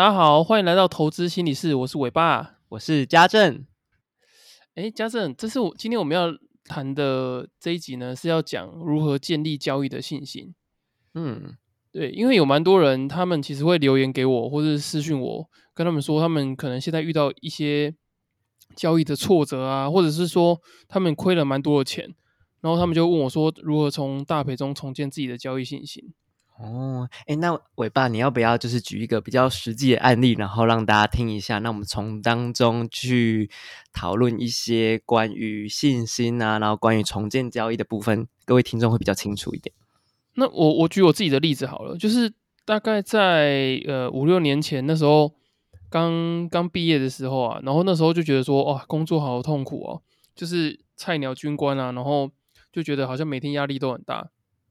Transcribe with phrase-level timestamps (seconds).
[0.00, 3.66] 大家好，欢迎来到投资心理室，我是伟爸，我是家政。
[4.74, 6.34] 哎，家政，这是我今天我们要
[6.64, 10.54] 谈的这一集呢，是要讲如何建立交易的信心。
[11.12, 11.54] 嗯，
[11.92, 17.94] 对，因为有蛮多人，他们其实会留言给我，或者是私讯我，跟他们说他们可能现在遇到一些
[18.74, 20.58] 交易的挫折啊，或者是说
[20.88, 22.14] 他们亏了蛮多的钱，
[22.62, 26.14] 然后他们就问我说，如何从大赔中重建自己的交易信心。
[26.62, 31.58] 哦，哎，那伟爸，你要不要就是举一个比较实际的案例，然后让大家听一下？
[31.60, 33.50] 那我们从当中去
[33.94, 39.74] 讨论一些关于信心啊，然后关于重建交易的部分，各位听众会比较清楚一点。
[40.34, 42.30] 那我我举我自己的例子好了，就是
[42.66, 45.32] 大概在呃五六年前那时候
[45.88, 50.02] 刚刚毕业的时候啊，然后那时候就觉得说，哇，工作好痛苦哦，
[50.34, 52.30] 就是菜鸟军官啊，然后
[52.70, 54.28] 就觉得好像每天压力都很大，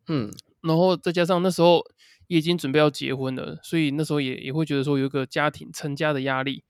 [0.08, 0.32] 嗯。
[0.62, 1.84] 然后再加上那时候
[2.28, 6.64] 也已经准备要结婚了，所以那时候也也会觉得说有一个家庭成家的压力，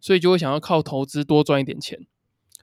[0.00, 2.06] 所以就会想要靠投资多赚一点钱，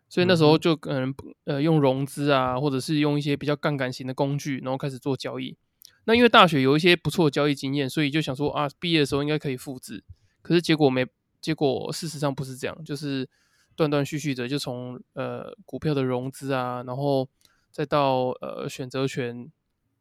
[0.07, 1.13] 所以那时候就可能
[1.45, 5.57] 呃用融资啊，或者是用一些比较杠杆型的工具，然后开始做交易。
[6.05, 10.03] 那因为大学有一些不错的交易经验，所以就想说啊，毕业的时候应该可以复制。
[10.41, 11.05] 可是结果没，
[11.41, 13.27] 结果事实上不是这样，就是
[13.75, 17.27] 断断续续的就从呃股票的融资啊，然后
[17.71, 19.51] 再到呃选择权。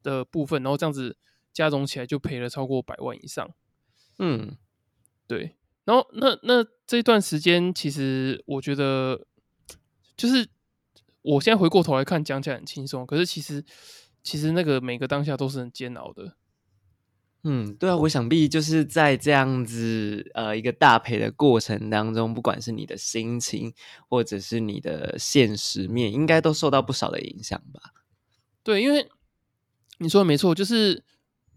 [0.09, 1.19] 的部分，然后这样子
[1.53, 3.51] 加总起来就赔了超过百万以上。
[4.19, 4.57] 嗯，
[5.27, 5.57] 对。
[5.85, 9.27] 然后那那这段时间，其实我觉得，
[10.17, 10.49] 就是
[11.23, 13.65] 我现在回过头来看，讲起来很轻松，可是其实
[14.23, 16.37] 其实那个每个当下都是很煎熬的。
[17.45, 23.73] 嗯，对啊，我想必就是在这样子呃一个大赔的过程当中，不管是你的心情
[24.09, 27.93] 或者是你的现实面，应该都受到不少的影响吧？
[28.63, 29.09] 对，因为。
[29.99, 31.05] 你说的没错，就是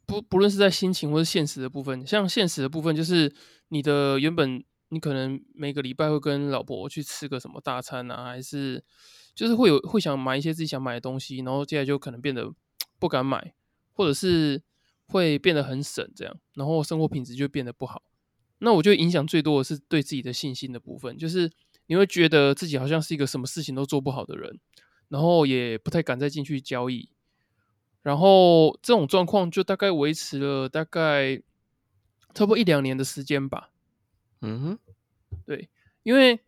[0.05, 3.33] 不不论是在心情或是现实的部分，像现实的部分，就是
[3.69, 8.83] 你的原本你可能每个礼拜会跟老婆去吃个什么大餐啊，还是
[9.33, 12.51] 就是会有会想买一些自己想买的东西，然后接下来就可能变得
[12.99, 13.53] 不敢买，
[13.93, 14.61] 或者是
[15.05, 18.03] 会变得很省这样，然后生活品质就变得不好。
[18.59, 21.49] 那我觉得影响最多的是对自己的信心的部分，就是
[21.87, 24.59] 你会觉得自己好像是一个什么事情都做不好的人，
[25.09, 27.09] 然后也不太敢再进去交易。
[28.01, 31.37] 然后这种状况就大概维持了大概
[32.33, 33.69] 差不多一两年的时间吧。
[34.41, 34.79] 嗯哼，
[35.45, 35.69] 对，
[36.03, 36.39] 因为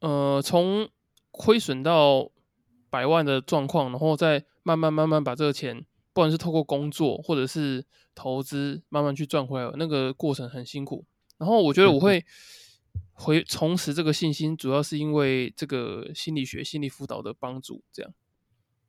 [0.00, 0.88] 呃，从
[1.30, 2.30] 亏损到
[2.90, 7.84] 百万的状况，然后再慢慢慢慢把这个钱，不管是透过工作或者是
[8.14, 11.04] 投资，慢慢去赚回来，那个过程很辛苦。
[11.38, 12.24] 然后我觉得我会
[13.12, 17.84] 回重拾这个信心，主要是因为这个心理学、心理辅导的帮助。
[17.92, 18.12] 这样。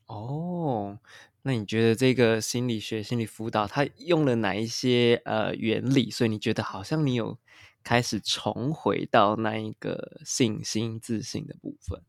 [0.07, 0.97] 哦。
[1.47, 6.11] 那你觉得这个心理学、心理辅导，它用了哪一些呃原理？
[6.11, 7.39] 所以你觉得好像你有
[7.85, 12.01] 开始重回到那一个信心、自信的部分？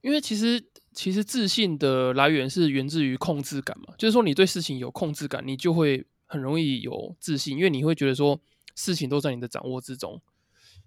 [0.00, 0.64] 因为其实
[0.94, 8.40] 其实自信的来源是源自于控制感嘛，就是说你对事情有控制感，你就会很容易有自信，因为你会觉得说
[8.74, 10.18] 事情都在你的掌握之中。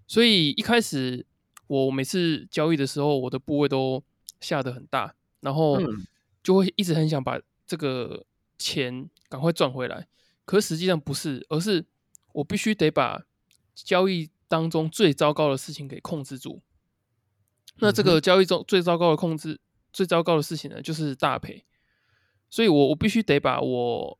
[0.08, 1.24] 所以一开始
[1.68, 4.02] 我每次交易的时候，我的部位都
[4.40, 5.78] 下得很大，然后
[6.42, 7.40] 就会一直很想把。
[7.68, 8.24] 这个
[8.56, 10.08] 钱赶快赚回来，
[10.46, 11.84] 可实际上不是，而是
[12.32, 13.22] 我必须得把
[13.74, 16.62] 交易当中最糟糕的事情给控制住。
[17.76, 19.60] 那这个交易中最糟糕的控制、
[19.92, 21.66] 最糟糕的事情呢，就是大赔。
[22.48, 24.18] 所以我我必须得把我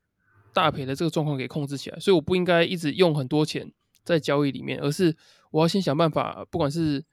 [0.53, 1.99] 大赔的这个状况给控制起来。
[1.99, 3.73] 所以我不应该一直用很多钱
[4.03, 5.17] 在交易里面，而是
[5.49, 7.03] 我要先想办法，不管是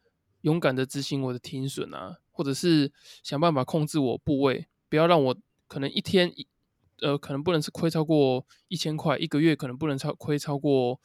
[0.42, 2.92] 勇敢的执行我的停损啊，或者是
[3.22, 5.34] 想办法控制我部位，不要让我。
[5.66, 6.46] 可能一天一
[7.02, 10.98] 呃，可能不能是亏超过一千块，一个月可能不能超亏超过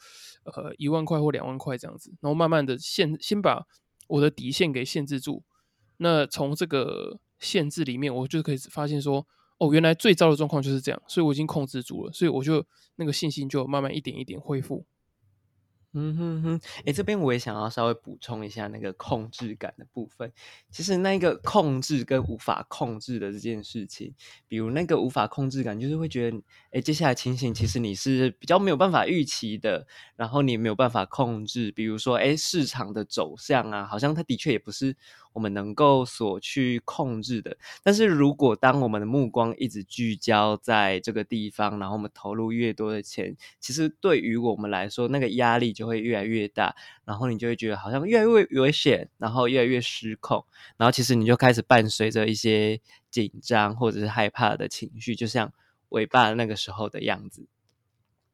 [0.44, 3.66] 呃一万块或两万块这样子，然后慢慢的限先把
[4.06, 5.42] 我的底线给限制住。
[5.98, 9.26] 那从这个限制里面，我就可以发现说，
[9.58, 12.64] 哦，原来最糟的状况就是这样，所以我已经控制住了，所以我就
[12.96, 14.86] 那个信心就慢慢一点一点恢复。
[15.94, 20.32] 嗯哼哼，哎，这边我也想要稍微补充一下那个控制感的部分。
[20.70, 24.14] 其实那个控制跟无法控制的这件事情，
[24.48, 26.40] 比如那个无法控制感，就是会觉得，
[26.70, 31.70] 哎，接下来情形其实你是比较没有办法预期的，然后你没有办法控制。
[31.72, 34.96] 比如说，哎，市场的走向啊，好像它的确也不是。
[35.34, 46.72] 我们能够所去控制的，但是如果当我们的目光一直聚焦在这个地方，然后我们投入越多的钱，其实对于我们来说，那个压力就就会越来越大，
[47.04, 50.44] 然后你就会觉得好像越来越危险，然后越来越失控，
[50.76, 52.80] 然后其实你就开始伴随着一些
[53.10, 55.52] 紧张或者是害怕的情绪，就像
[55.88, 57.48] 尾巴那个时候的样子。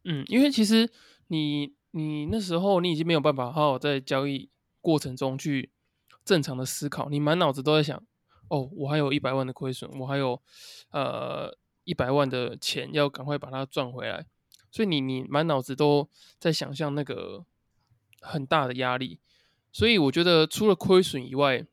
[0.04, 0.90] 嗯，因为其实
[1.28, 4.50] 你你那时候你已经没有办法好好在交易
[4.82, 5.70] 过程中去
[6.22, 7.96] 正常的思考，你满脑子都在想，
[8.48, 10.42] 哦，我还有一百万的亏损，我还有
[10.90, 14.26] 呃一百万的钱要赶快把它赚回来，
[14.70, 17.44] 所以你你满脑子都在想象那个
[18.20, 19.18] 很大的压力，
[19.72, 21.66] 所以我觉得除了亏损以外，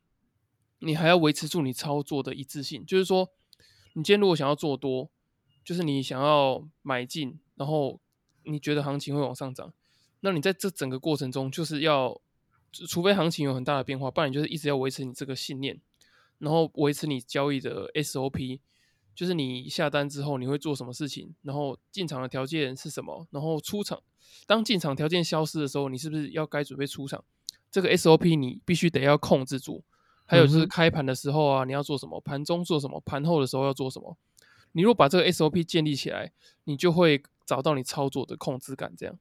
[0.78, 3.30] 你还要维持住你操作的一致性，就是说，
[3.94, 5.10] 你今天如果想要做多，
[5.64, 8.00] 就是你想要买进，然后
[8.44, 9.72] 你觉得行情会往上涨，
[10.20, 12.20] 那你在这整个过程中，就是要，
[12.88, 15.80] 除非行情有很大的变化，不然你就是一直要维持你这个信念，
[16.38, 18.60] 然后维持你交易的 SOP，
[19.16, 24.00] 就是你下单之后你会做什么事情，然后进场的条件是什么，然后出场，
[24.46, 27.24] 当进场条件消失的时候，你是不是要该准备出场？
[27.70, 29.82] 这个 SOP 你必须得要控制住。
[30.28, 32.20] 还有就是开盘的时候啊，你要做什么？
[32.20, 33.00] 盘中做什么？
[33.06, 34.16] 盘后的时候要做什么？
[34.72, 36.32] 你如果把这个 SOP 建立起来，
[36.64, 38.92] 你就会找到你操作的控制感。
[38.96, 39.16] 这样，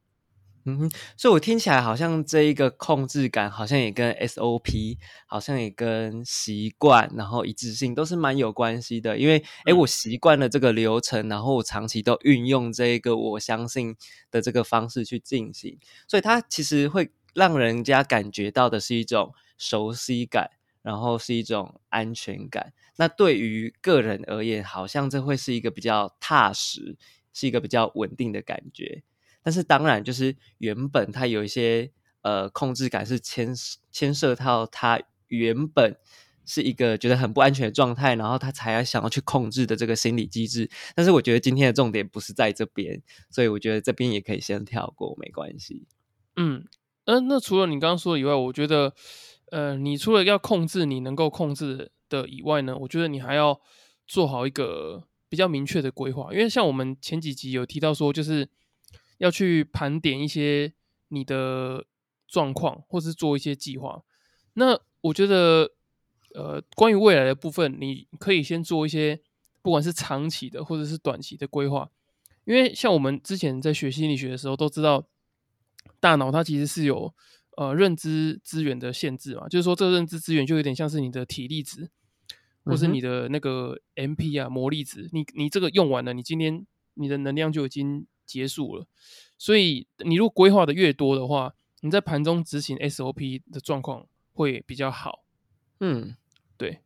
[0.67, 4.97] 嗯哼，所以我听起来好像这一个控制感，好像也跟 SOP，
[5.27, 9.15] 好像也跟习惯，然后一致性都是蛮有关系的。
[9.17, 13.95] 因为，哎，我习惯了这个流程，然后我长期都运用这一个我相信
[14.31, 15.77] 的这个方式去进行，
[16.07, 20.49] 所以它其实会让人家感觉到的是一种熟悉感。
[20.81, 22.71] 然后是一种安全感。
[22.97, 26.95] 那对于个人而言，好像这会是一个比较踏实，
[27.33, 29.01] 是一个比较稳定的感觉。
[29.45, 31.91] 但是当然，就是原本它有一些
[32.23, 33.53] 呃控制感，是牵
[33.91, 35.95] 牵涉到它原本
[36.45, 40.69] 是一个觉得很不安全的状态，然后他才要想要去控制的这个心理机制。
[40.95, 45.85] 但是我觉得今天的重点不是在这边，所以我觉得这边也可以先跳过，没关系。
[46.35, 46.65] 嗯
[47.05, 48.93] 嗯，那除了你刚刚说的以外，我觉得。
[49.51, 53.61] 呃，你除了要控制你能够控制的以外呢，我觉得你还要
[54.07, 56.33] 做好一个比较明确的规划。
[56.33, 58.49] 因为像我们前几集有提到说，就是
[59.17, 60.73] 要去盘点一些
[61.09, 61.85] 你的
[62.27, 64.03] 状况，或是做一些计划。
[64.53, 65.71] 那我觉得，
[66.33, 69.21] 呃，关于未来的部分，你可以先做一些，
[69.61, 71.89] 不管是长期的或者是短期的规划。
[72.45, 75.07] 因为像我们之前在学心理学的时候，都知道
[75.99, 77.13] 大脑它其实是有。
[77.57, 81.89] 呃，认知资源的限制嘛，就是说，这个认知资源就有点像是你的体力值，
[82.65, 85.07] 或是你的那个 MP 啊，魔力值。
[85.13, 88.85] 你你这个用完了，你今天你的能量就已经结束了。
[89.37, 95.23] 所以，你如果规划的越多的话，你在盘中执行 SOP 的状况会比较好。
[95.79, 96.15] 嗯，
[96.57, 96.79] 对。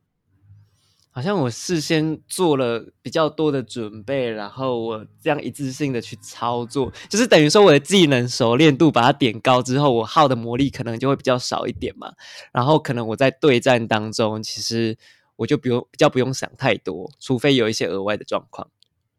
[1.12, 12.14] 好像我事先做了比较多的准备，然后我这样一次性的去操作，就是等于说我的技能熟练度把它点高之后，我耗的魔力可能就会比较少一点嘛。
[12.54, 14.98] 然后可能我在对战当中，其实
[15.38, 18.70] 我就不用比较不用想太多，除非有一些额外的状况。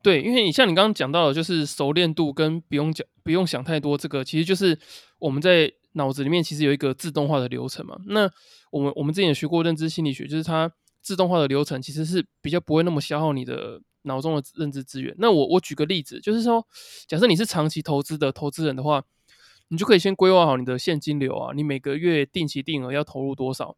[0.03, 4.79] 对，因为你像你刚刚讲到的，就是熟练度跟不用讲不用想太多，这个其实就是
[5.19, 7.99] 我们在脑子里面其实有一个自动化的流程嘛。
[8.07, 8.31] 那
[8.71, 10.73] 我们我们之前也学过认知心理学，就是它。
[11.03, 15.15] 自动化的流程其实是比较不会那么消耗你的脑中的认知资源。
[15.17, 16.63] 那我我举个例子，就是说，
[17.09, 19.03] 假设你是长期投资的投资人的话，
[19.69, 23.75] 你就可以先规划好你的现金流啊，你每个月定期定额要投入多少。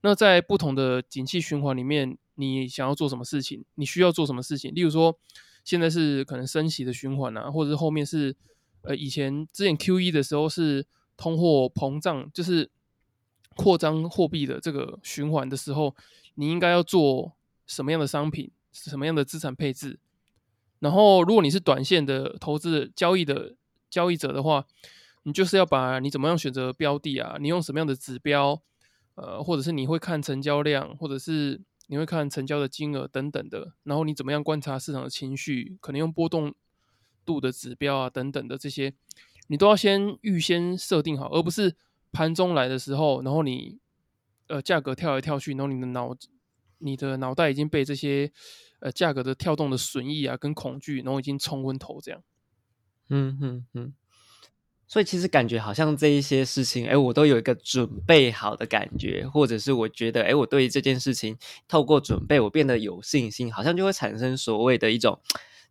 [0.00, 3.62] 那在不同的景气循环里面，你想要做什么事情？
[3.74, 4.74] 你需要做什么事情？
[4.74, 5.18] 例如说，
[5.64, 8.36] 现在是可能升息的循环啊，或者是后面是
[8.82, 12.70] 呃以前之前 Q E 的时候是通货膨胀，就是
[13.56, 15.96] 扩张货币的这个循环的时候。
[16.36, 20.00] 你应该要做什么样的商品，什么样的资产配置？
[20.80, 23.54] 然后，如果你是短线的投资交易的
[23.88, 24.66] 交易者的话，
[25.22, 27.36] 你就是要把你怎么样选择标的啊？
[27.40, 28.60] 你用什么样的指标？
[29.14, 33.74] 呃，或者是你会看成交量，或者是你会看成交的金额等等的。
[33.82, 35.76] 然后你怎么样观察市场的情绪？
[35.80, 36.54] 可能用波动
[37.24, 38.94] 度的指标啊等等的这些，
[39.46, 41.76] 你都要先预先设定好，而不是
[42.12, 43.78] 盘中来的时候，然后你。
[44.46, 46.14] 呃，价格跳来跳去，然后你的脑，
[46.76, 48.30] 你的脑袋已经被这些
[48.80, 52.22] 呃价格的跳动的损益啊跟恐惧，然后已经冲昏头这样。
[53.08, 53.94] 嗯嗯嗯。
[54.86, 61.36] 所以其实感觉好像这一些事情，哎，我都有一个准备好的感觉，或者是我觉得，哎，我对于这件事情
[61.66, 65.20] 透过准备，我变得有信心，好像就会产生所谓的一种。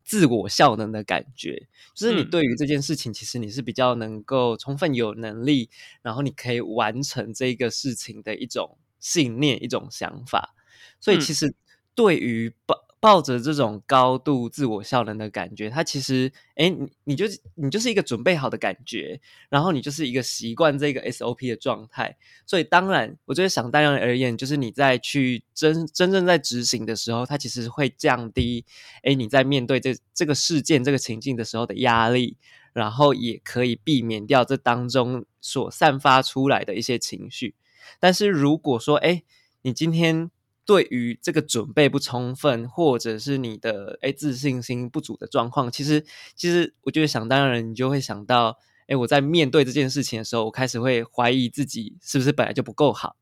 [0.06, 1.66] 自我效能的感觉，
[1.96, 5.70] 就是你对于这件事情，其实你是比较能够充分有能力，
[6.02, 10.56] 然后你可以完成这个事情的一种信念、一种想法。
[11.00, 11.56] 所以，其实
[11.96, 12.74] 对于不。
[13.04, 19.20] 抱着这种高度自我效能的感觉，它其实，哎，你你就你就是一个准备好的感觉，
[19.50, 28.64] 然后你就是一个习惯这个 SOP 的状态，所以当然，我觉得想当然而言，就是你在去真真正在执行的时候，它其实会降低，
[29.02, 32.38] 哎，你在面对这这个事件这个情境的时候的压力，
[32.72, 37.56] 然后也可以避免掉这当中所散发出来的一些情绪。
[38.00, 39.24] 但是如果说，哎，
[39.64, 40.32] 你今天
[40.66, 46.06] 对于这个准备不充分，或者是你的哎自信心不足的状况，其实
[46.36, 53.16] 其实我觉得想当然，你就会想到，哎，我在面对这件事情的时候，我开始会怀疑自己是不是本来就不够好，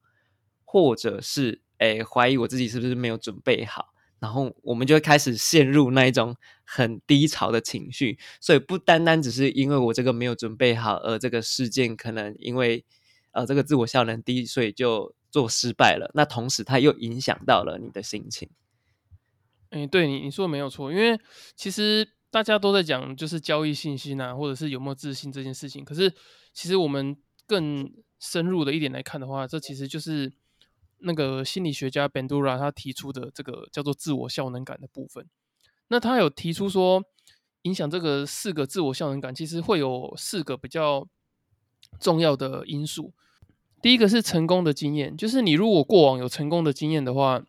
[0.63, 3.88] 或者是哎怀疑我自己是不是没有准备好。
[4.19, 12.86] 然后我们就会开始陷入那一种很低潮的情绪，所以不单单只是因为我这个没有准备好，而这个事件可能因为
[13.31, 16.11] 呃这个自我效能低，所以就做失败了。
[16.13, 18.47] 那同时它又影响到了你的心情。
[19.71, 21.19] 哎，对你你说的没有错，因为
[21.55, 25.83] 其实大家都在讲就是交易信心啊，或者是有没有自信这件事情。
[25.83, 26.13] 可是
[26.53, 30.31] 其实我们更深入的一点来看的话，这其实就是。
[31.03, 35.27] 那个心理学家 Bandura 他提出的这个叫做自我效能感的部分，
[35.88, 37.03] 那他有提出说，
[37.63, 41.07] 影响这个四个自我效能感，其实会有四个比较
[42.00, 43.15] 重要的因素。
[43.81, 47.43] 第一个是成功的经验，就是你如果过往有成功的经验的话，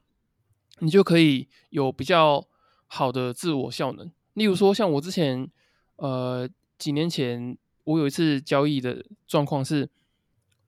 [0.78, 2.46] 你就可以有比较
[2.86, 4.10] 好的自我效能。
[4.34, 5.48] 例如说，像我之前，
[5.96, 6.48] 呃，
[6.78, 9.90] 几年前我有一次交易的状况是，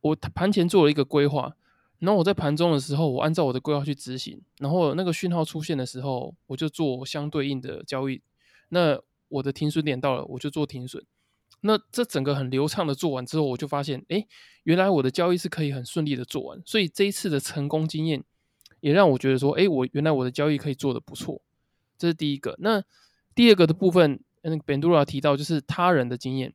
[0.02, 1.56] 我盘前做了一个规划。
[2.00, 8.20] 然后我在盘中的时候，我按照我的规划去执行，然后那个讯号出现的时候，我就做相对应的交易。
[8.68, 11.02] 那我的停损点到了，我就做停损。
[11.66, 14.26] 那这整个很流畅的做完之后，我就发现，哎，
[14.62, 16.62] 原来我的交易是可以很顺利的做完。
[16.64, 18.22] 所以这一次的成功经验，
[18.80, 21.42] 也让我觉得说，哎，我原来我的交易可以做的不错。
[21.98, 22.56] 这是第一个。
[22.60, 22.82] 那
[23.34, 26.54] 第二个的部分，那个 Bandura 提到就是他人的经验，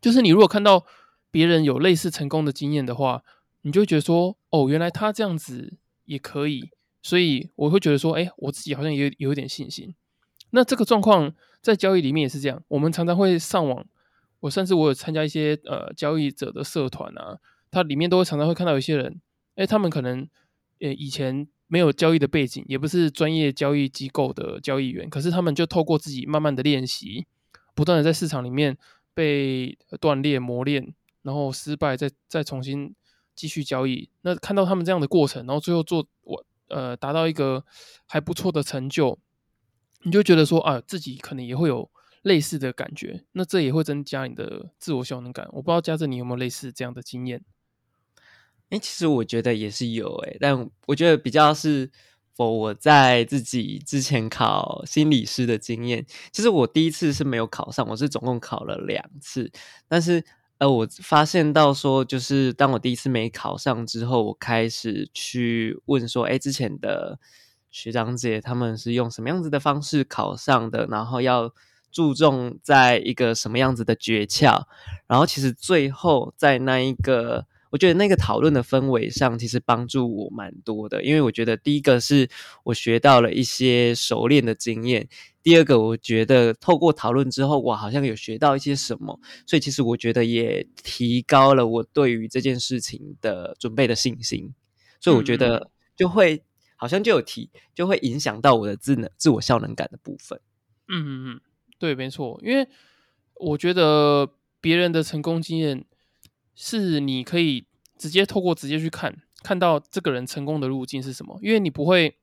[0.00, 0.86] 就是你如果看到
[1.30, 3.22] 别人有类似成功的经验的话。
[3.66, 6.68] 你就会觉得说，哦，原来他这样子也可以，
[7.00, 9.94] 所以我会觉得说，哎，我自己好像也有一点信心。
[10.50, 13.86] 那这个状况在交易里面也是这样，我们常常会上网，
[14.44, 17.38] 我甚至我有参加一些呃交易者的社团啊，
[17.70, 19.20] 它里面都会常常会看到有些人，
[19.54, 20.28] 哎，他们可能
[20.80, 27.26] 呃以前没有交易的背景，也不是专业交易机构的交易员，可是他们就透过自己慢慢的练习，
[27.74, 28.76] 不断的在市场里面
[29.14, 32.94] 被锻炼磨练，然后失败再再重新。
[33.36, 37.64] 继续交易，那看到他们这样的过程，然后最后做我呃达到一个
[38.06, 39.18] 还不错的成就，
[40.04, 41.90] 你就觉得说啊，自己可能也会有
[42.24, 45.46] 类似的感觉，那这也会增加你的自我效能感。
[45.52, 47.44] 我不知道嘉正你有没有类似这样的经验？
[48.70, 51.88] 哎，其实我觉得也是有哎，但我觉得比较是
[52.34, 59.52] 否我在自己之前考心理师的经验，其实我第一次是没有考上，我是总共考了两次，
[59.86, 60.24] 但是。
[60.58, 67.18] 呃，我发现到说，就是当我第一次没考上之后，我开始去问说，哎，之前的
[67.72, 70.86] 学长姐他们是用什么样子的方式考上的？
[70.86, 71.52] 然后要
[71.94, 74.64] 注重在一个什么样子的诀窍？
[75.06, 77.46] 然后其实最后在那一个。
[77.70, 81.02] 我觉得那个讨论的氛围上，其实帮助我蛮多的。
[81.02, 82.28] 因为我觉得第一个是
[82.62, 85.08] 我学到了一些熟练的经验，
[85.42, 94.54] 第二个我觉得透过讨论之后，我好像有学到一些什么，所以其实我觉得也提高了我对于这件事情的准备的信心。
[95.00, 96.44] 所以我觉得就会
[96.76, 100.38] 好像就有提，就会影响到我的自能自我效能感的部分。
[100.86, 101.40] 嗯嗯嗯，
[101.84, 102.40] 对，没错。
[102.42, 102.66] 因为
[103.34, 104.28] 我觉得
[104.60, 105.84] 别人的成功经验。
[106.56, 107.66] 是你可以
[107.98, 109.12] 直接透过直接去看，
[109.42, 112.16] 看到这个人成功的路径是什么，因为你不会，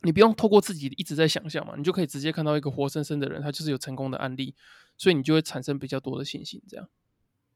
[0.00, 4.54] 你不用透过自己一直在想象嘛，你就可以直接看到一个活生生的人，他就是有成功的案例，
[4.96, 6.62] 所以你就会产生比较多的信心。
[6.66, 6.88] 这样，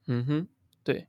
[0.08, 0.48] 嗯哼，
[0.82, 1.06] 对。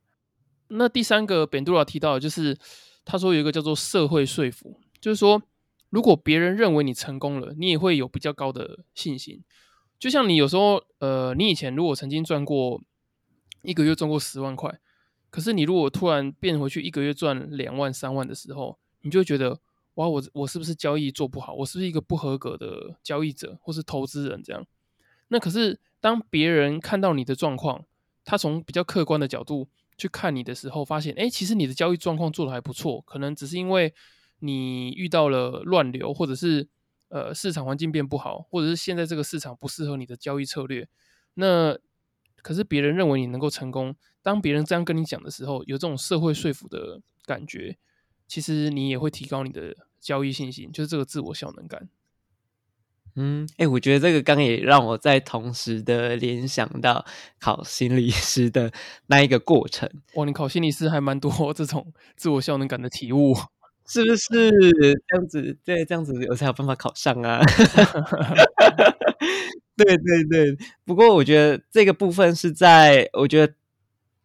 [0.69, 2.57] 那第三个，本杜拉提到的就是
[3.03, 5.43] 他说有一个叫做社会说服，就是说
[5.89, 9.43] 如果别人认为你成功了，你也会有比较高的信心。
[10.05, 12.79] 就像你有时候，呃，你以前如果曾经赚过
[13.63, 14.79] 一个月赚过十万块。
[15.31, 19.59] 可是你如果突然变回去一个月赚两万三万的时候，你就觉得
[19.95, 21.55] 哇，我我是不是交易做不好？
[21.55, 24.43] 我是不是一个不合格的交易者或是投资人？
[24.43, 24.63] 这样，
[25.29, 27.83] 那可是当别人看到你的状况，
[28.23, 33.91] 他从比较客观的角度去看你的时候，发现哎，其实你的交易状况做的还不错，可能只是因为
[34.37, 36.69] 你遇到了乱流，或者是
[37.15, 40.85] 呃市场环境变不好，或者是现在这个市场不适合你的交易策略。
[41.35, 41.77] 那
[42.41, 43.95] 可是别人认为你能够成功。
[44.21, 47.77] 当别人这样跟你讲的时候，有这种社会说服的感觉，
[48.27, 51.87] 其实你也会提高你的交易信心，就是这个自我效能感。
[53.15, 57.05] 嗯，哎，我觉得这个刚也让我在同时的联想到
[57.39, 58.73] 考心理师的
[59.07, 59.89] 那一个过程。
[60.15, 63.33] 哇，你考心理师还蛮多 这种自我效能感的体悟。
[63.87, 64.27] 是不是
[65.07, 65.57] 这样子？
[65.63, 67.41] 对，这样子我才有办法考上啊。
[69.77, 73.53] 对对对，不过我觉得这个部分是在，我觉得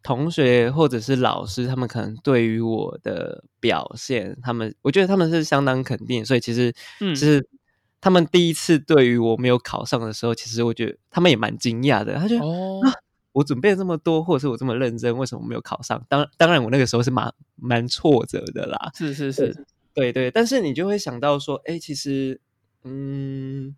[0.01, 7.45] 同学或者是老师，他们可能对于我的表现，他们我觉得他们是相当肯定，所以其实，嗯其实
[7.99, 12.89] 他们第一次对于我没有考上的时候，其实我觉得他们也蛮惊讶的，他觉得、哦，啊，
[13.33, 16.05] 我准备了这么多，或者是我这么认真，为什么没有考上？
[16.09, 18.91] 当当然，我那个时候是蛮蛮挫折的啦。
[18.93, 22.39] 是是是，对对，但是你就会想到说，哎，其实，
[22.83, 23.75] 嗯，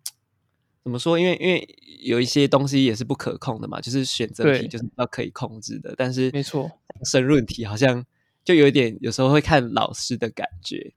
[0.82, 1.18] 怎么说？
[1.18, 6.70] 因为因为有一些东西也是不可控的嘛，就是选择题就是要可以控制的，但是没错，
[7.04, 8.04] 申论题好像
[8.44, 10.92] 就有一点，有时候会看老师的感觉，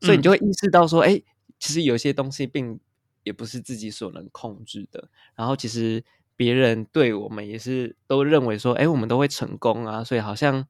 [0.00, 1.20] 所以你就会意识到说，哎、
[1.58, 2.78] 其实有些东西并
[3.24, 5.08] 也不是自己所能控制的。
[5.34, 6.02] 然后其实
[6.36, 10.66] 别人对我们也是都认为说，哎，我们都会成功啊，所以好像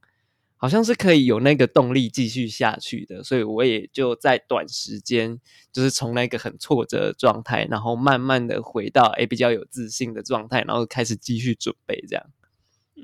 [0.57, 3.23] 好像是可以有那个动力继续下去的。
[3.23, 5.41] 所以我也就在短时间，
[5.73, 12.27] 就是从那个很挫折的状态，然后慢慢的回到哎比较有自信的状态，然后开始继续准备这样。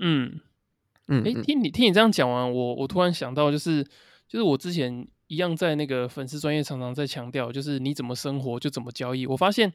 [0.00, 0.40] 嗯。
[1.09, 3.83] 嗯哎听你听你这样讲完，我我突然想到，就是
[4.28, 9.26] 就是我之前一样在那个粉丝专业常常在强调，就是你怎么生活就怎么交易。
[9.26, 9.73] 我发现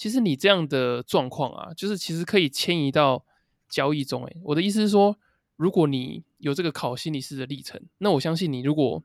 [0.00, 3.22] 其实你这样的状况啊，就是其实可以迁移到
[3.68, 4.24] 交易中。
[4.24, 5.18] 诶，我的意思是说，
[5.56, 9.02] 如果你有这个考心理师的历程，那我相信你如果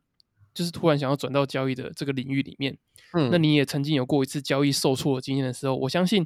[0.53, 2.77] 就是突然想要转到交易的这个领域里面，
[3.11, 6.25] 嗯，那你也曾经有过一次交易受挫的经验的时候，我相信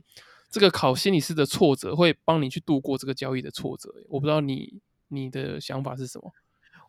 [0.52, 3.92] 这个考心理师的挫折会帮你去度过这个交易的挫折。
[4.08, 6.32] 我不知道你你的想法是什么？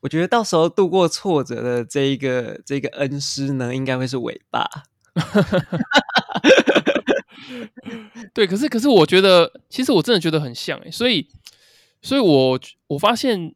[0.02, 4.68] 我觉得到时候度过挫折的这一个这个恩师呢，应该会是尾巴。
[8.34, 11.28] 对，可是可是我觉得，其实我真的觉得很像，所以
[12.02, 13.54] 所以我我发现，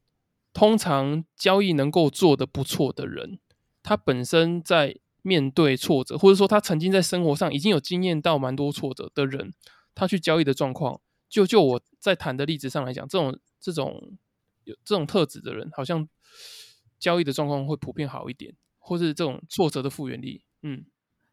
[0.52, 3.38] 通常交易能够做得不错的人，
[3.82, 9.52] 他本身在面对挫折，或者说他曾经在生活上已经有经验到蛮多挫折的人，
[9.94, 14.16] 他去交易的状况，就就我在谈的例子上来讲，这种这种
[14.64, 16.08] 有这种特质的人，好像
[16.98, 20.84] 交易的状况会普遍好一点，或是这种挫折的复原力，嗯。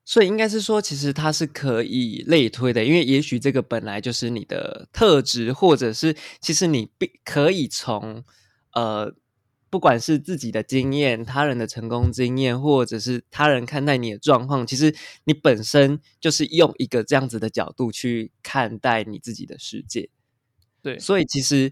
[0.04, 8.24] 所以应该是说，其实它是可以类推的，因为也许这个本来就是你的特质，或者是其实你必可以从
[8.74, 9.14] 呃，
[9.70, 14.94] 不管是自己的经验、他人的成功经验，或者是他人看待你的状况，其实
[15.26, 20.10] 你本身就是用一个这样子的角度去看待你自己的世界。
[20.82, 21.72] 对，所以其实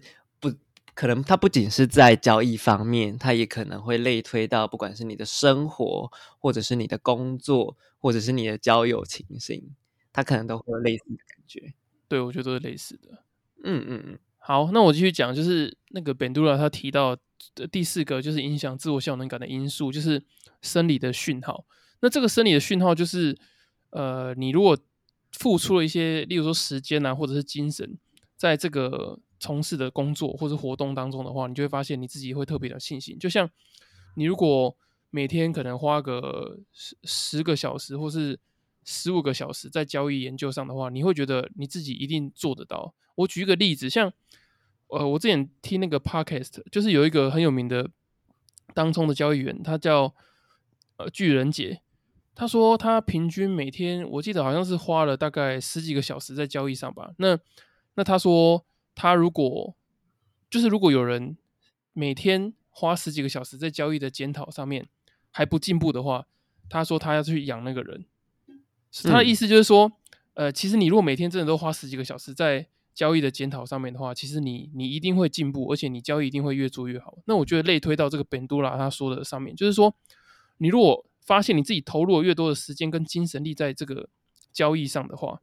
[1.00, 9.74] 可能，它不仅是在交易方面，它也可能会类推到不管是你的生活，或者是你的工作，或者是你的交友情形，
[10.12, 11.72] 它可能都会有类似的感觉。
[12.06, 13.24] 对，我觉得都是类似的。
[13.64, 17.16] 嗯嗯嗯，好，那我继续讲，就是那个本杜拉他提到
[17.54, 20.22] 的第四个，就是影响自我效能感的因素，就是
[20.60, 21.64] 生理的讯号。
[22.00, 23.38] 那这个生理的讯号就是，
[23.88, 24.76] 呃，你如果
[25.32, 27.96] 付出了一些，例如说时间啊，或者是精神，
[28.36, 33.18] 在这个从事的工作或者活动当中的话，你就会发现你自己会特别的信心。
[33.18, 33.50] 就像
[34.14, 34.76] 你如果
[35.10, 38.38] 每天可能花个十十个小时，或是
[38.84, 42.94] 十五个小时在交易研究上的话，你会觉得你自己一定做得到。
[43.16, 44.12] 我举一个例子，像
[44.88, 47.90] 呃，我之前听那个 podcast，就是有一个很有名的
[48.74, 50.14] 当冲的交易员，他叫
[50.96, 51.80] 呃巨人姐。
[52.34, 57.12] 他说他平均每天，我记得好像是花了大概十几个小时在交易上吧。
[57.18, 57.38] 那
[57.94, 59.74] 那他说他如果
[60.50, 61.36] 就是如果有人
[61.92, 64.88] 每天花十几个小时在交易的检讨上面
[65.30, 66.26] 还不进步的话，
[66.68, 68.04] 他说他要去养那个人。
[69.04, 69.92] 他的意思就是说，
[70.34, 77.16] 呃，其实你如果每天真的都花十几个小时在交易的检讨上面的话，其实你你一定会进步，而且你交易一定会越做越好。
[77.26, 79.94] 那我觉得类推到这个本杜拉他说的上面，就是说，
[80.58, 84.08] 你如果发现你自己投入了越多的时间跟精神力在这个
[84.52, 85.40] 交易上的话，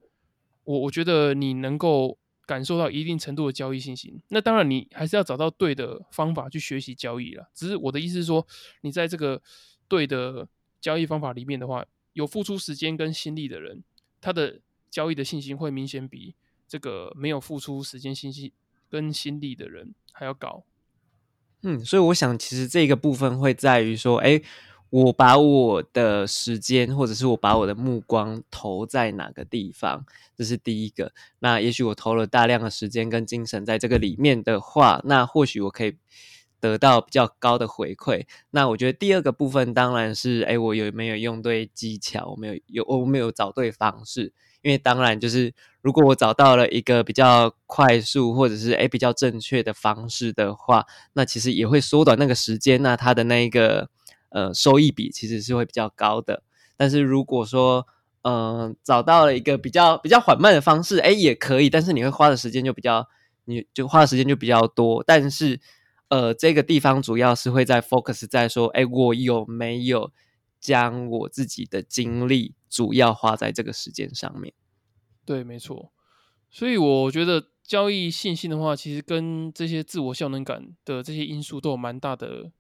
[0.66, 4.20] 我我觉得你能够感受到一定程度的交易信心。
[4.30, 7.52] 那当然，你还是要找到对的方法去学习交易了。
[7.54, 8.48] 只是我的意思是说，
[8.82, 9.40] 你在这个
[9.88, 10.48] 对的
[10.80, 13.84] 交易方法里面的话，有付出时间跟心力的人，
[14.22, 16.34] 他的交易的信心会明显比
[16.68, 18.54] 这个没有付出时间、信息
[18.90, 20.64] 跟心力的人还要高。
[21.64, 24.42] 嗯，所以我想，其实这个部分会在于说，哎，
[24.90, 31.12] 我把我的时间，或者是我把我的目光投在哪个地方，这是第一个。
[31.40, 35.98] 那也许我投了大量的时间跟精神在这个里面的话，那或许我可以
[36.60, 38.26] 得到比较高的回馈。
[38.52, 42.30] 那我觉得第二个部分当然是，哎，我有没有用对技巧？
[42.32, 44.32] 我没有有我没有找对方式？
[44.64, 52.82] 因为当然就是，如果我找到了一个比较快速或者是诶比较正确的方式的话，那其实也会缩短那个时间。
[52.82, 53.90] 那它的那一个
[54.30, 56.44] 呃收益比其实是会比较高的。
[56.76, 57.88] 但是如果说
[58.24, 63.08] 嗯找到了一个比较比较缓慢的方式，哎也可以，但是你会花的时间就比较，
[63.46, 65.04] 你就花的时间就比较多。
[65.06, 65.60] 但是
[66.10, 70.12] 呃这个地方主要是会在 focus 在说，哎我有没有
[70.60, 74.54] 将我自己的精力主要花在这个时间上面？
[75.26, 75.92] 对，没错。
[76.50, 82.52] 所以我觉得交易信心的话，其实跟这些自我效能感的这些因素都有蛮大的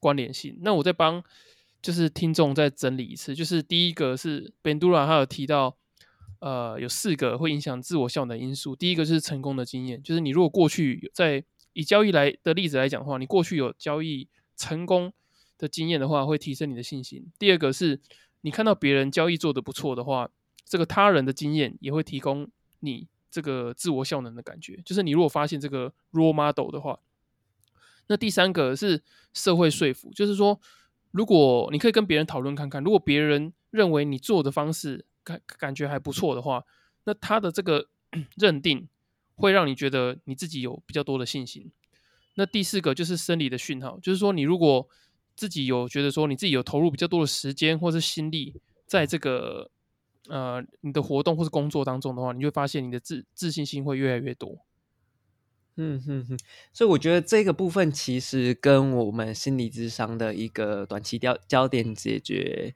[0.00, 0.58] 关联性。
[0.62, 1.22] 那我再帮
[1.80, 5.76] 就是听众再整理一次，就是第一个是 Bendura 他有提到，
[6.40, 8.74] 呃，有四个会影响自我效能因素。
[8.74, 15.12] 第一个就是成功的经验，就是你如果过去在以交易来的例子来讲的话，你过去有交易成功
[15.56, 17.30] 的经验的话，会提升你的信心。
[17.38, 18.00] 第二个是
[18.40, 20.30] 你看到别人交易做得不错的话，
[20.64, 22.48] 这个他人的经验也会提供
[22.80, 23.06] 你。
[23.32, 26.98] 这个自我效能的感觉，就是你如果发现这个 role model 的话，
[28.10, 29.00] 那第三个是
[29.32, 30.60] 社会说服，就是说，
[31.12, 36.64] 如果你可以跟别人讨论看看，如果别人认为你做的方式感感觉还不错的话，
[37.04, 37.86] 那他的这个
[38.36, 38.88] 认定
[39.36, 41.70] 会让你觉得你自己有比较多的信心。
[42.34, 44.88] 那第四个就是生理的讯号，就是说，你如果
[45.36, 49.70] 自己有觉得说你自己有投入比较多的时间或是心力在这个。
[50.28, 54.64] 呃，你的活动或是工作当中的话，你就发现你的自自信心会越来越多。
[55.82, 56.38] 嗯哼哼，
[56.74, 62.74] 所以我觉得这个部分其实跟我们心理智商的一个短期焦焦点解决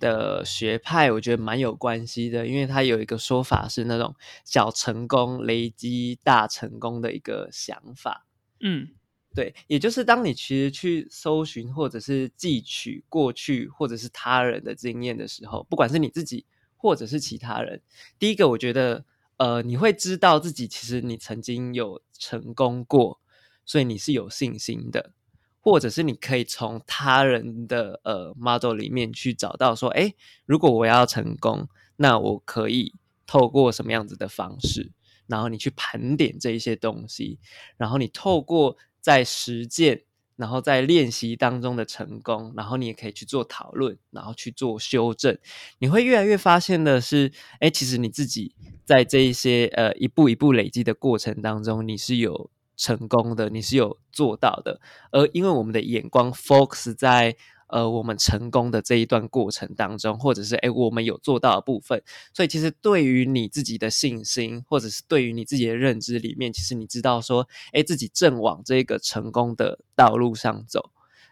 [0.00, 8.26] 的学派，我觉得蛮有关系的，因为它有一个说法是那种小成功累积大成功的一个想法。
[8.60, 8.88] 嗯，
[9.32, 16.44] 对，也就是当你其实去搜寻或者是汲取过去或者是他人的经验的时候，不管是你自己。
[16.82, 17.82] 或者是其他人，
[18.18, 19.04] 第一个我觉得，
[19.40, 23.18] 呃，你会知道自己其实你曾经有成功过，
[23.64, 25.12] 所以你是有信心的，
[25.60, 30.12] 或者是你可以从他人的呃 model 里面去找到说，哎，
[30.44, 32.94] 如果我要成功，那我可以
[33.26, 34.92] 透过什么样子的方式，
[35.26, 37.38] 然后你去盘点这一些东西，
[37.78, 40.02] 然后你透过在实践。
[40.40, 45.38] 然后在练习当中的成功，然后你也可以去做讨论，然后去做修正。
[45.78, 54.80] 你会越来越发现的是，哎，其实你自己在这一些呃一步一步累积的过程当中，你是有成功的，你是有做到的。
[55.12, 57.36] 而因为我们的眼光 focus 在。
[57.70, 62.02] 呃，我们成功的这一段过程当中，或者是哎，我们有做到的部分，
[62.34, 70.90] 所以其实对于你自己的信心，或者是对于你自己的认知里面，其实你知道说，哎，自己正往这个成功的道路上走。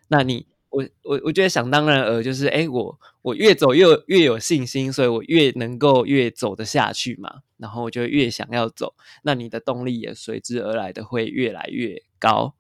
[0.09, 7.41] 那你，我，我，我觉得想当然而就是，哎，我，我越走越越有信心，所以我越能够越走得下去嘛。
[7.57, 12.55] 然后我就越想要走，那你的动力也随之而来的会越来越高。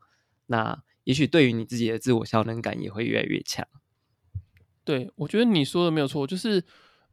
[0.46, 0.82] 那。
[1.08, 3.66] 也许对于你自己的自我效能感也会越来越强。
[4.84, 6.62] 对，我觉得你说的没有错，就是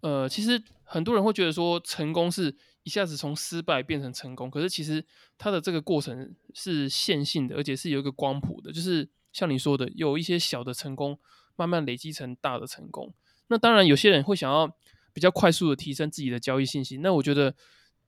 [0.02, 2.54] 呃，其实很多人会觉得说成功是
[2.84, 5.06] 一下子从失败变成成功，可是其实
[5.38, 11.18] 它的这个过程是线性的，而且是有一个光谱的，就是像你说的，有一些小的成功
[11.56, 13.14] 慢慢累积成大的成功。
[13.48, 14.76] 那当然，有些人会想要
[15.14, 17.02] 比较快速的提升自己的交易信心。
[17.02, 17.56] 那我觉得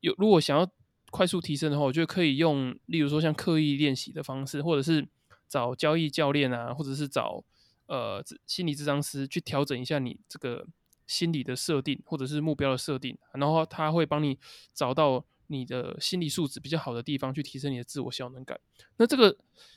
[0.01, 0.69] 有如果想要
[1.11, 5.07] 快速提升的话，我觉得可以用，例如说像刻意练习的方式，或者是。
[5.47, 7.43] 找交易教练啊，或者是找
[7.87, 10.67] 呃心理智商师去调整一下你这个
[11.05, 14.37] 心理的设定，或者是目标的设定，然后他会帮你
[14.73, 18.59] 找到你的心理素质比较好的地方，去提升你的自我效能感。
[18.97, 19.31] 那这个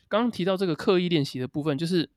[0.08, 2.10] 刚刚提到这个刻意练习的部分，就是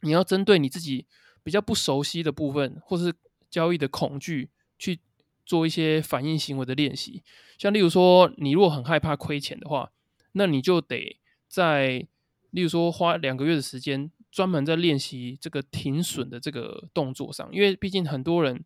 [0.00, 1.06] 你要针对你自己
[1.42, 3.12] 比较不熟悉的部分，或是
[3.50, 5.00] 交易的恐惧，去
[5.44, 7.22] 做一些反应行为的练习。
[7.58, 9.92] 像例如说，你如果很害怕亏钱的话，
[10.32, 12.06] 那你就得在
[12.52, 18.64] 例如说，花两个月的时间专门在练习这个停损的这个动作上，因为毕竟很多人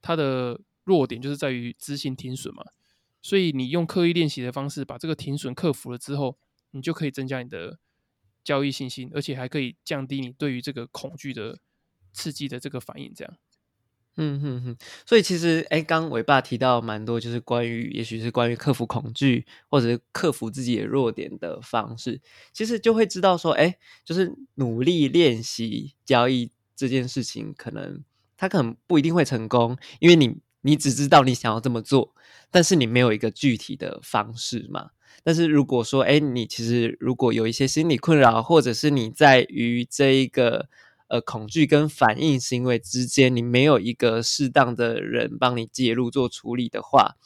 [0.00, 2.64] 他的弱点就是在于执行停损嘛，
[3.22, 6.38] 所以你用刻意练习的方式把这个停损克服了之后，
[6.72, 7.78] 你就可以增加你的
[8.42, 11.58] 交易信心，而且还可以降低你对于这个恐惧的
[12.12, 13.36] 刺激的这个反应，这样。
[14.16, 22.20] 嗯哼哼，所以其实，哎，刚伟爸提到蛮多，就是关于，也许是关于克服恐惧，或者是克服自己的弱点的方式。
[22.52, 28.04] 其实就会知道说，哎，就是努力练习交易这件事情，可能
[28.36, 32.14] 他可能不一定会成功，因为你你只知道你想要这么做，
[32.52, 34.90] 但是你没有一个具体的方式嘛。
[35.24, 40.68] 但是如果说，哎，你其实如果有一些心理困扰，或者是你在于这一个。
[41.08, 47.16] 呃，恐惧跟反应行为之间，你没有一个适当的人帮你介入做处理的话，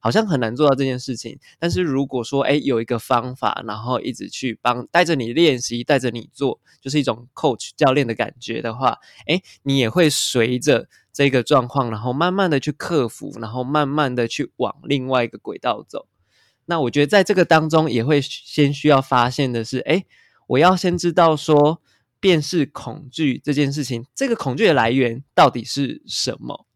[0.00, 1.38] 好像很难做到这件事情。
[1.58, 16.08] 但是如果说，哎，有一个方法，然后一直去帮带着你练习，带着你做，就是一种 coach 教练的感觉的话，哎，你也会随着这个状况，然后慢慢的去克服，然后慢慢的去往另外一个轨道走。
[16.66, 20.04] 那我觉得在这个当中，也会先需要发现的是，哎，
[20.48, 21.80] 我要先知道说。
[22.20, 26.66] 辨识恐惧这件事情，这个恐惧的来源到底是什么？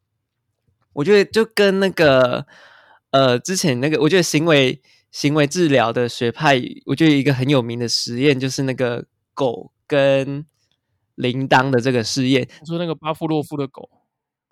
[0.93, 2.47] 我觉得就跟那个
[3.11, 10.45] 呃，之前那个，我觉得行为行为治疗的学派，我觉得一个很有名的实验就是那个狗跟
[11.15, 12.49] 铃铛的这个试验。
[12.61, 13.89] 你说那个巴夫洛夫的狗？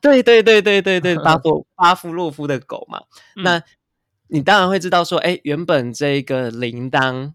[0.01, 3.03] 对对对对对对， 巴夫巴夫洛夫的狗嘛。
[3.37, 3.63] 那
[4.29, 7.35] 你当然会知道说，哎，原本这个铃铛。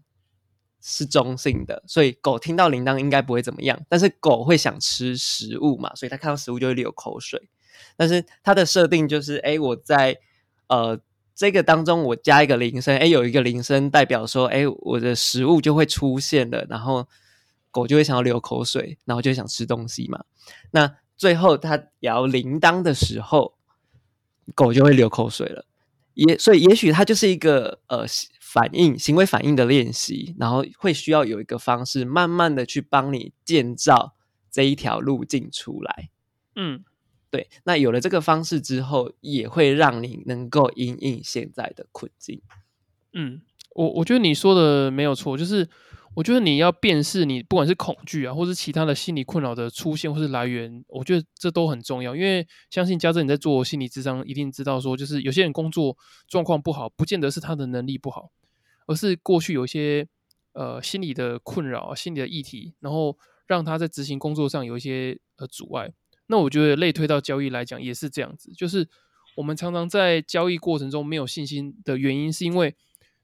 [0.88, 3.76] 是中性的，所以狗听到铃铛应该不会怎么样。
[3.88, 7.48] 但是狗会想吃食物嘛，所以它看到食物就会流口水。
[7.96, 10.16] 但是它的设定就是，哎，我在
[10.68, 10.96] 呃
[11.34, 17.08] 这个当中我加一个铃声，哎，有一个铃声代表说，哎，我的食物就会出现了，然后
[17.72, 20.24] 狗就会想要流口水，然后就想吃东西嘛。
[20.70, 23.54] 那最后它摇铃铛的时候，
[24.54, 25.64] 狗就会流口水了。
[26.14, 28.06] 也所以也许它就是一个呃。
[28.56, 34.14] 反应行为反应的练习，然后会需要有一个方式，慢慢的去帮你建造
[34.50, 36.08] 这一条路径出来。
[36.54, 36.82] 嗯，
[37.28, 37.50] 对。
[37.64, 42.40] 那有了这个方式之后，也会让你能够应应现在的困境。
[43.12, 43.42] 嗯，
[43.74, 45.68] 我我觉得你说的没有错，就是
[46.14, 52.16] 我觉得你要辨识你不管是恐惧啊，或是其他的心理困扰的出现或是来源，我觉得这都很重要。
[52.16, 55.94] 因为相信嘉正你在做心理智商，一定知道说，就是有些人工作
[56.26, 58.30] 状况不好，不见得是他的能力不好。
[58.86, 60.06] 而是过去有一些
[60.52, 65.92] 呃心理的困扰、心理的议题，然后让他在执行工作上有一些呃阻碍。
[66.28, 68.88] 那我觉得类推到交易来讲也是这样子，就是
[69.36, 72.74] 我们常常在交易过程中没有信心的原因，是因为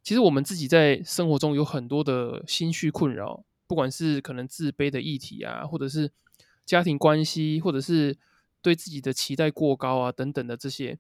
[0.03, 6.11] 其实我们自己在生活中有很多的心绪困扰，不管是可能自卑的议题啊，或者是
[6.67, 8.17] 家庭关系，或者是
[8.61, 10.99] 对自己的期待过高啊等等的这些。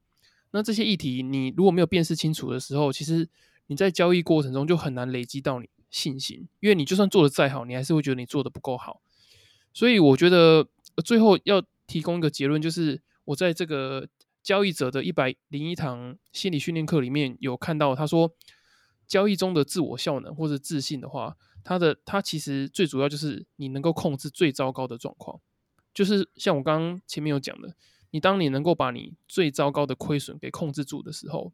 [0.52, 3.28] 那这些议题你如果没有辨识清楚的时候，其实。
[3.68, 9.00] 你在交易过程中就很难累积到你信心，因为你就算做的再好，你还是会觉得你做的不够好。
[9.72, 10.66] 所以我觉得
[11.04, 14.08] 最后要提供一个结论，就是我在这个
[14.42, 18.34] 交易者的一百零一堂心理训练课里面有看到，他说
[19.06, 25.40] 交易中的自我效能或者自信的话，他的他其实最主要就是你能够控制最糟糕的状况，
[25.94, 27.76] 就是像我刚刚前面有讲的，
[28.10, 31.52] 你当你能够把你最糟糕的亏损给控制住的时候。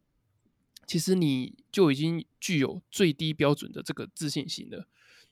[0.89, 4.87] 其实你就已经具有最低标准的这个自信心了。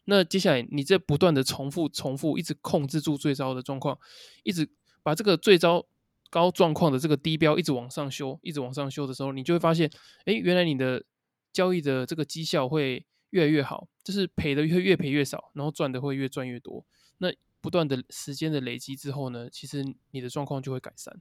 [0.06, 3.98] 那接下来你在不断的重复、重复，一直控制住最糟的状况，
[4.43, 4.70] 一直
[5.02, 5.84] 把这个最糟
[6.30, 9.91] 高状况的这个低标一直往上修，一直往上修的时候，你就会发现，
[10.26, 11.04] 哎，原来你的
[11.52, 16.86] 交易的这个绩效会越来越好，就是赔的会越赔越少，然后赚的会越赚越多。
[17.17, 21.20] 那不断的时间的累积之后呢，其实你的状况就会改善。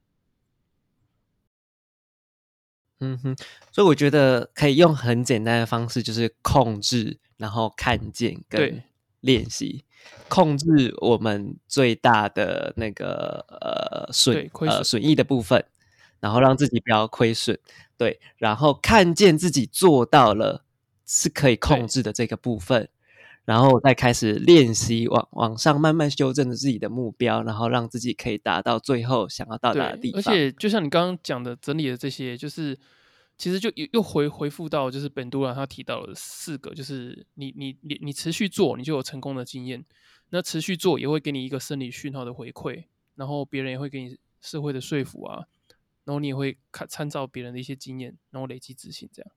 [3.00, 3.36] 嗯哼，
[3.70, 8.82] 所以我觉得可以用很简单的方式，就是控制，然后看见跟
[9.20, 9.84] 练习，
[10.28, 15.64] 控制我们最大的那个呃损呃损益的部分，
[16.20, 17.58] 然后让自己不要亏损，
[17.98, 20.64] 对，然后看见自己做到了
[21.04, 22.88] 是可以控制的这个部分，
[23.46, 30.20] 然后再开始练习往往上慢慢修正自己的目标，然后让自己可以达到最后想要到达的地方。
[30.20, 32.78] 而且就像你刚刚讲的整理的这些，就是。
[33.38, 39.84] 其实就又又回回复到，就是本都拉他提到了四个，就是你你你你持续做，你就有成功的经验。
[40.30, 45.44] 那持续做也会给你一个生理讯号的回馈，然后别人也会给你社会的说服啊，
[46.04, 49.30] 然后你也会看参照别人的一些经验，然后累积自信这样。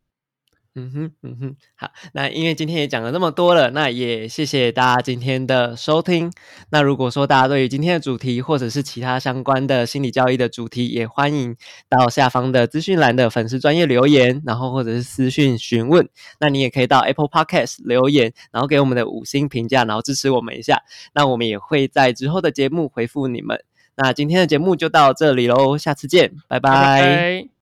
[0.80, 6.32] 嗯哼，嗯哼，好，那因为今天也讲了那么多了，那也谢谢大家今天的收听。
[6.72, 11.56] 那如果说大家对于今天的主题或者是其他相关的心理教育的主题，也欢迎
[11.90, 16.08] 到下方的资讯栏的粉丝专业留言，然后或者是私讯询问。
[16.40, 20.82] 那你也可以到 Apple Podcast 留言，然后给我们的五星评价，然后支持我们一下。
[21.14, 23.62] 那我们也会在之后的节目回复你们。
[23.96, 27.59] 那今天的节目就到这里喽，下次见，拜拜。